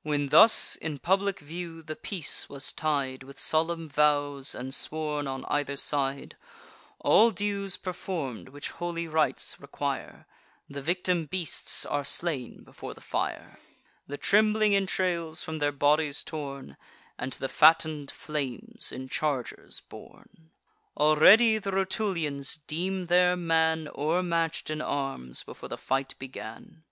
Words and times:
When 0.00 0.28
thus 0.30 0.76
in 0.76 0.98
public 0.98 1.40
view 1.40 1.82
the 1.82 1.94
peace 1.94 2.48
was 2.48 2.72
tied 2.72 3.22
With 3.22 3.38
solemn 3.38 3.86
vows, 3.86 4.54
and 4.54 4.74
sworn 4.74 5.26
on 5.26 5.44
either 5.44 5.76
side, 5.76 6.38
All 7.00 7.30
dues 7.32 7.76
perform'd 7.76 8.48
which 8.48 8.70
holy 8.70 9.06
rites 9.06 9.60
require; 9.60 10.26
The 10.70 10.80
victim 10.80 11.26
beasts 11.26 11.84
are 11.84 12.02
slain 12.02 12.64
before 12.64 12.94
the 12.94 13.02
fire, 13.02 13.58
The 14.06 14.16
trembling 14.16 14.74
entrails 14.74 15.42
from 15.42 15.58
their 15.58 15.70
bodies 15.70 16.22
torn, 16.24 16.78
And 17.18 17.30
to 17.34 17.38
the 17.38 17.46
fatten'd 17.46 18.10
flames 18.10 18.90
in 18.90 19.10
chargers 19.10 19.80
borne. 19.80 20.50
Already 20.96 21.58
the 21.58 21.72
Rutulians 21.72 22.58
deem 22.66 23.08
their 23.08 23.36
man 23.36 23.86
O'ermatch'd 23.94 24.70
in 24.70 24.80
arms, 24.80 25.42
before 25.42 25.68
the 25.68 25.76
fight 25.76 26.18
began. 26.18 26.84